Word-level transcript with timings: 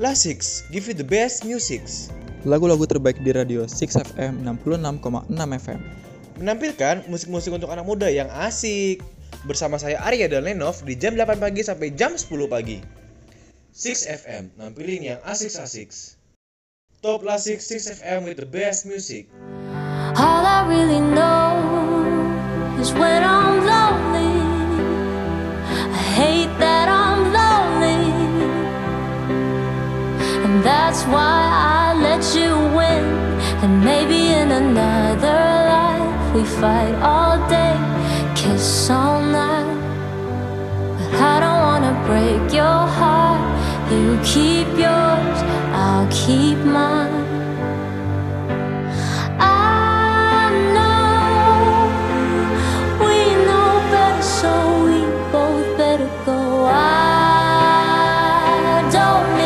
Classics, 0.00 0.64
give 0.72 0.88
you 0.88 0.96
the 0.96 1.04
best 1.04 1.44
musics. 1.44 2.08
Lagu-lagu 2.48 2.88
terbaik 2.88 3.20
di 3.20 3.36
radio 3.36 3.68
6FM 3.68 4.48
66,6 4.48 5.28
FM. 5.36 5.80
Menampilkan 6.40 7.04
musik-musik 7.12 7.52
untuk 7.52 7.68
anak 7.68 7.84
muda 7.84 8.08
yang 8.08 8.32
asik. 8.32 9.04
Bersama 9.44 9.76
saya 9.76 10.00
Arya 10.00 10.24
dan 10.24 10.48
Lenov 10.48 10.80
di 10.88 10.96
jam 10.96 11.20
8 11.20 11.36
pagi 11.36 11.60
sampai 11.60 11.92
jam 11.92 12.16
10 12.16 12.32
pagi. 12.48 12.80
6FM, 13.76 14.56
nampilin 14.56 15.04
yang 15.04 15.20
asik-asik. 15.20 15.92
Top 17.04 17.20
Classic 17.20 17.60
6FM 17.60 18.24
with 18.24 18.40
the 18.40 18.48
best 18.48 18.88
music. 18.88 19.28
All 20.16 20.48
I 20.48 20.64
really 20.64 21.04
know 21.12 21.60
is 22.80 22.88
when 22.96 23.20
I'm 23.20 23.59
that's 30.70 31.02
why 31.14 31.38
I 31.82 31.94
let 32.06 32.22
you 32.38 32.50
win. 32.78 33.04
And 33.62 33.72
maybe 33.90 34.20
in 34.40 34.48
another 34.62 35.42
life 35.74 36.34
we 36.34 36.42
fight 36.60 36.94
all 37.12 37.36
day, 37.58 37.76
kiss 38.40 38.68
all 38.98 39.20
night. 39.40 39.78
But 40.98 41.12
I 41.32 41.36
don't 41.44 41.62
wanna 41.68 41.94
break 42.08 42.44
your 42.60 42.80
heart. 42.98 43.42
You 43.92 44.08
keep 44.32 44.68
yours, 44.86 45.38
I'll 45.82 46.08
keep 46.22 46.58
mine. 46.78 47.18
So 54.40 54.54
we 54.86 54.98
both 55.34 55.68
better 55.78 56.10
go. 56.24 56.40
I 56.72 56.74
don't 58.96 59.39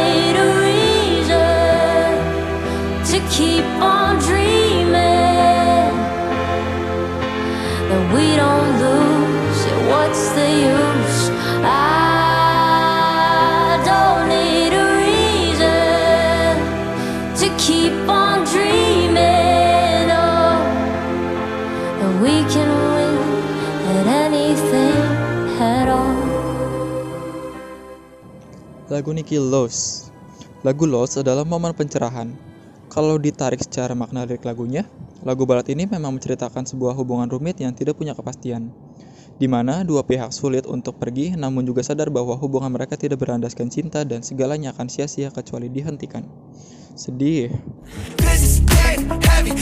Lagu 28.95 29.11
Niki 29.11 29.43
Lost. 29.43 30.15
Lagu 30.63 30.87
Lost 30.87 31.19
adalah 31.19 31.43
momen 31.43 31.75
pencerahan. 31.75 32.31
Kalau 32.87 33.19
ditarik 33.19 33.59
secara 33.59 33.91
makna 33.91 34.23
lirik 34.23 34.47
lagunya, 34.47 34.87
lagu 35.27 35.43
barat 35.43 35.67
ini 35.75 35.83
memang 35.83 36.15
menceritakan 36.15 36.63
sebuah 36.63 36.95
hubungan 36.95 37.27
rumit 37.27 37.59
yang 37.59 37.75
tidak 37.75 37.99
punya 37.99 38.15
kepastian. 38.15 38.71
Di 39.35 39.51
mana 39.51 39.83
dua 39.83 40.07
pihak 40.07 40.31
sulit 40.31 40.63
untuk 40.71 40.95
pergi 41.03 41.35
namun 41.35 41.67
juga 41.67 41.83
sadar 41.83 42.07
bahwa 42.07 42.39
hubungan 42.39 42.71
mereka 42.71 42.95
tidak 42.95 43.19
berlandaskan 43.19 43.67
cinta 43.67 44.07
dan 44.07 44.23
segalanya 44.23 44.71
akan 44.71 44.87
sia-sia 44.87 45.35
kecuali 45.35 45.67
dihentikan. 45.67 46.23
Sedih. 46.95 47.51
Heavy. 48.23 49.54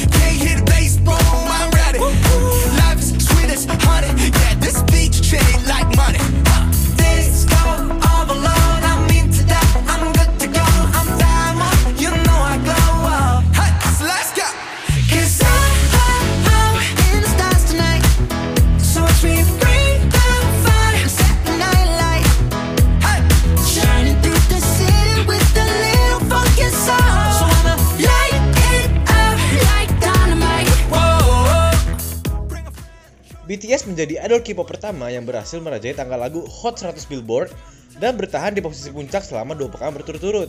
BTS 33.53 33.85
menjadi 33.85 34.17
idol 34.25 34.41
K-pop 34.41 34.65
pertama 34.65 35.13
yang 35.13 35.29
berhasil 35.29 35.61
merajai 35.61 35.93
tangga 35.93 36.17
lagu 36.17 36.41
Hot 36.49 36.81
100 36.81 37.05
Billboard 37.05 37.53
dan 38.01 38.17
bertahan 38.17 38.57
di 38.57 38.65
posisi 38.65 38.89
puncak 38.89 39.21
selama 39.21 39.53
dua 39.53 39.69
pekan 39.69 39.93
berturut-turut. 39.93 40.49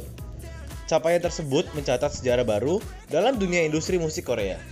Capaian 0.88 1.20
tersebut 1.20 1.68
mencatat 1.76 2.16
sejarah 2.16 2.48
baru 2.48 2.80
dalam 3.12 3.36
dunia 3.36 3.68
industri 3.68 4.00
musik 4.00 4.24
Korea. 4.24 4.56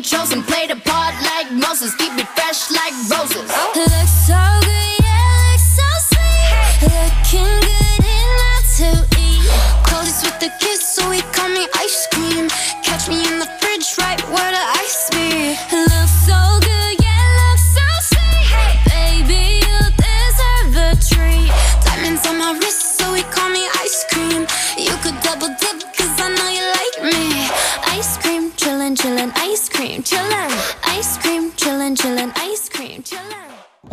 Chosen. 0.00 0.40
Play 0.48 0.64
the 0.64 0.80
part 0.80 1.12
like 1.28 1.52
Moses, 1.52 1.92
keep 2.00 2.16
it 2.16 2.26
fresh 2.32 2.72
like 2.72 2.96
roses. 3.12 3.44
Looks 3.76 4.10
so 4.24 4.40
good, 4.64 4.89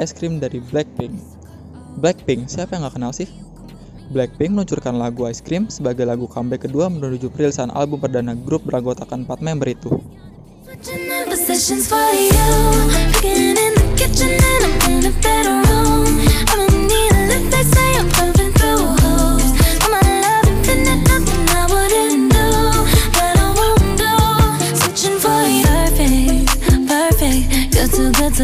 Ice 0.07 0.15
Cream 0.15 0.39
dari 0.39 0.63
Blackpink. 0.63 1.19
Blackpink, 1.99 2.47
siapa 2.47 2.79
yang 2.79 2.87
gak 2.87 2.95
kenal 2.95 3.11
sih? 3.11 3.27
Blackpink 4.15 4.55
meluncurkan 4.55 4.95
lagu 4.95 5.27
Ice 5.27 5.43
Cream 5.43 5.67
sebagai 5.67 6.07
lagu 6.07 6.31
comeback 6.31 6.63
kedua 6.63 6.87
menuju 6.87 7.27
perilisan 7.27 7.67
album 7.75 7.99
perdana 7.99 8.31
grup 8.31 8.63
beranggotakan 8.63 9.27
4 9.27 9.43
member 9.43 9.67
itu. 9.67 9.91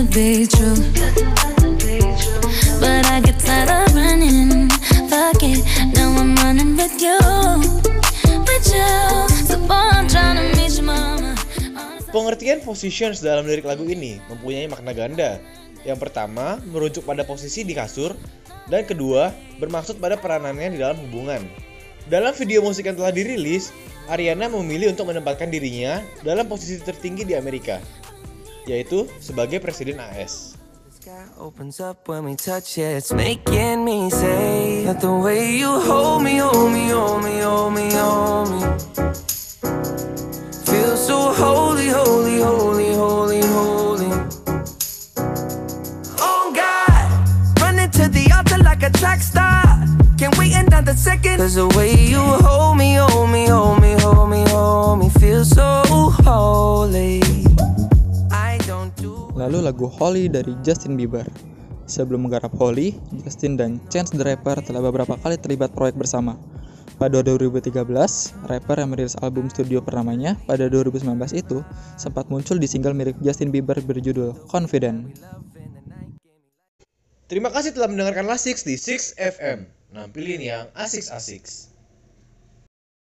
For 0.04 0.63
positions 12.64 13.20
dalam 13.20 13.46
lirik 13.46 13.68
lagu 13.68 13.84
ini 13.84 14.24
mempunyai 14.32 14.66
makna 14.72 14.92
ganda. 14.96 15.32
Yang 15.84 16.00
pertama, 16.08 16.64
merujuk 16.72 17.04
pada 17.04 17.28
posisi 17.28 17.68
di 17.68 17.76
kasur, 17.76 18.16
dan 18.72 18.88
kedua, 18.88 19.36
bermaksud 19.60 20.00
pada 20.00 20.16
peranannya 20.16 20.74
di 20.74 20.80
dalam 20.80 20.96
hubungan. 21.08 21.44
Dalam 22.08 22.32
video 22.36 22.64
musik 22.64 22.88
yang 22.88 22.96
telah 22.96 23.12
dirilis, 23.12 23.76
Ariana 24.08 24.52
memilih 24.52 24.92
untuk 24.92 25.12
menempatkan 25.12 25.48
dirinya 25.48 26.04
dalam 26.24 26.48
posisi 26.48 26.80
tertinggi 26.80 27.24
di 27.24 27.36
Amerika, 27.36 27.80
yaitu 28.68 29.08
sebagai 29.20 29.60
Presiden 29.64 30.00
AS. 30.00 30.56
Wait 50.74 50.82
another 50.82 50.98
second. 50.98 51.38
Cause 51.38 51.54
the 51.54 51.70
way 51.78 51.94
you 51.94 52.18
hold 52.42 52.82
me, 52.82 52.98
hold 52.98 53.30
me, 53.30 53.46
hold 53.46 53.78
me, 53.78 53.94
hold 54.02 54.26
me, 54.26 54.42
hold 54.50 55.06
me. 55.06 55.08
Feel 55.22 55.46
so 55.46 55.86
holy. 56.26 57.22
I 58.34 58.58
don't 58.66 58.90
do 58.98 59.30
Lalu 59.38 59.70
lagu 59.70 59.86
Holy 59.86 60.26
dari 60.34 60.58
Justin 60.66 60.98
Bieber. 60.98 61.30
Sebelum 61.86 62.26
menggarap 62.26 62.50
Holy, 62.58 62.98
Justin 63.22 63.54
dan 63.54 63.78
Chance 63.94 64.18
the 64.18 64.26
Rapper 64.26 64.66
telah 64.66 64.82
beberapa 64.82 65.14
kali 65.14 65.38
terlibat 65.38 65.78
proyek 65.78 65.94
bersama. 65.94 66.42
Pada 66.98 67.22
2013, 67.22 67.70
rapper 68.50 68.78
yang 68.82 68.98
merilis 68.98 69.14
album 69.22 69.54
studio 69.54 69.78
pertamanya 69.78 70.42
pada 70.50 70.66
2019 70.66 71.06
itu 71.38 71.62
sempat 72.02 72.34
muncul 72.34 72.58
di 72.58 72.66
single 72.66 72.98
mirip 72.98 73.14
Justin 73.22 73.54
Bieber 73.54 73.78
berjudul 73.78 74.34
Confident. 74.50 75.22
Terima 77.30 77.54
kasih 77.54 77.78
telah 77.78 77.94
mendengarkan 77.94 78.26
Lasix 78.26 78.66
di 78.66 78.74
6 78.74 79.22
FM. 79.22 79.83
Nampilin 79.94 80.42
yang 80.42 80.66
asik-asik. 80.74 81.46